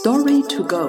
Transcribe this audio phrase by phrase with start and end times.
[0.00, 0.88] Story to go.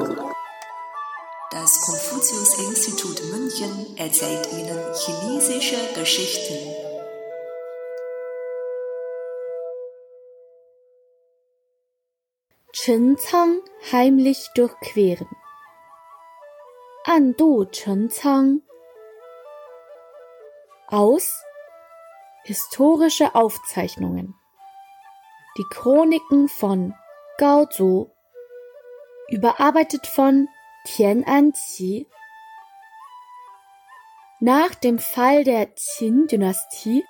[1.52, 6.58] Das Konfuzius-Institut München erzählt Ihnen chinesische Geschichten.
[12.73, 15.30] Chenzang heimlich durchqueren.
[17.04, 18.64] Andu Chenzang.
[20.88, 21.44] Aus
[22.46, 24.34] Historische Aufzeichnungen.
[25.60, 26.96] Die Chroniken von
[27.38, 28.14] Gao Zhu
[29.30, 30.48] überarbeitet von
[30.86, 32.08] Tian Anqi
[34.40, 37.04] Nach dem Fall der Qin-Dynastie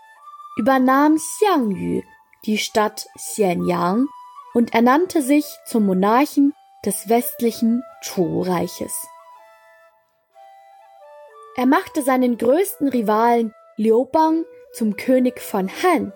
[0.58, 2.02] übernahm Xiang Yu
[2.46, 4.08] die Stadt Xianyang
[4.54, 6.54] und ernannte sich zum Monarchen
[6.86, 9.08] des westlichen Chu-Reiches.
[11.56, 16.14] Er machte seinen größten Rivalen Liu Bang zum König von Han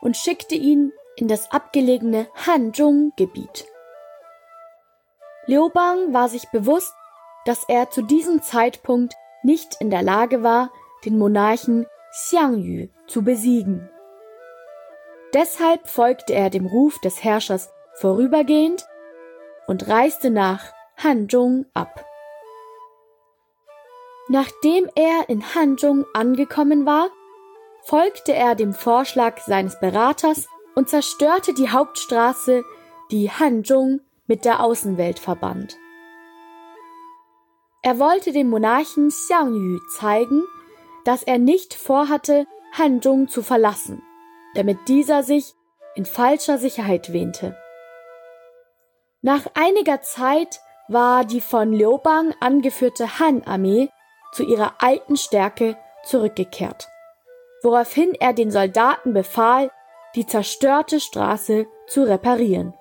[0.00, 3.66] und schickte ihn in das abgelegene Hanzhong-Gebiet.
[5.48, 6.92] Liu Bang war sich bewusst,
[7.46, 10.70] dass er zu diesem Zeitpunkt nicht in der Lage war,
[11.06, 13.88] den Monarchen Xiang Yu zu besiegen.
[15.32, 18.86] Deshalb folgte er dem Ruf des Herrschers vorübergehend
[19.66, 20.60] und reiste nach
[20.98, 22.04] Hanzhong ab.
[24.28, 27.08] Nachdem er in Hanzhong angekommen war,
[27.84, 32.64] folgte er dem Vorschlag seines Beraters und zerstörte die Hauptstraße,
[33.10, 35.76] die Hanzhong mit der Außenwelt verband.
[37.82, 40.44] Er wollte dem Monarchen Xiang Yu zeigen,
[41.04, 44.02] dass er nicht vorhatte, Hanzhong zu verlassen,
[44.54, 45.54] damit dieser sich
[45.94, 47.56] in falscher Sicherheit wähnte.
[49.22, 53.88] Nach einiger Zeit war die von Liu Bang angeführte Han-Armee
[54.32, 56.88] zu ihrer alten Stärke zurückgekehrt,
[57.62, 59.70] woraufhin er den Soldaten befahl,
[60.14, 62.74] die zerstörte Straße zu reparieren.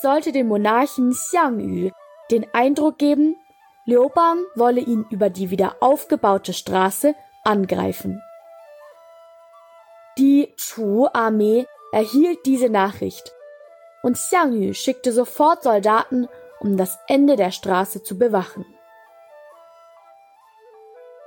[0.00, 1.90] Sollte dem Monarchen Xiang Yu
[2.30, 3.36] den Eindruck geben,
[3.84, 8.22] Liu Bang wolle ihn über die wieder aufgebaute Straße angreifen.
[10.18, 13.32] Die Chu-Armee erhielt diese Nachricht
[14.02, 16.28] und Xiang Yu schickte sofort Soldaten,
[16.60, 18.66] um das Ende der Straße zu bewachen.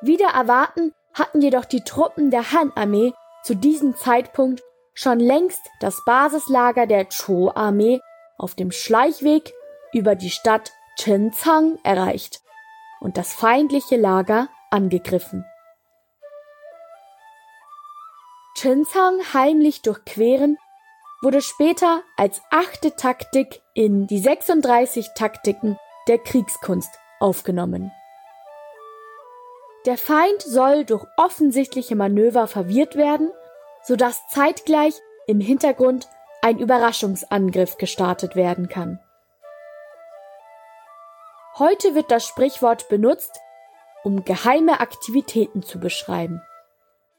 [0.02, 4.62] Wieder erwarten hatten jedoch die Truppen der Han-Armee zu diesem Zeitpunkt
[4.94, 8.00] schon längst das Basislager der Zhou-Armee
[8.42, 9.54] auf dem Schleichweg
[9.94, 12.42] über die Stadt Chenzang erreicht
[13.00, 15.46] und das feindliche Lager angegriffen.
[18.58, 20.58] Chenzang heimlich durchqueren
[21.22, 25.78] wurde später als achte Taktik in die 36 Taktiken
[26.08, 27.92] der Kriegskunst aufgenommen.
[29.86, 33.32] Der Feind soll durch offensichtliche Manöver verwirrt werden,
[33.84, 34.96] sodass zeitgleich
[35.28, 36.08] im Hintergrund
[36.42, 39.00] ein Überraschungsangriff gestartet werden kann.
[41.60, 43.40] Heute wird das Sprichwort benutzt,
[44.04, 46.42] um geheime Aktivitäten zu beschreiben.